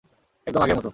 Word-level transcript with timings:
একদম 0.47 0.61
আগের 0.61 0.77
মতো! 0.77 0.89